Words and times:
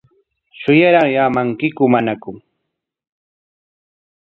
¿Shuyaraamankiku 0.59 1.83
manaku? 1.93 2.31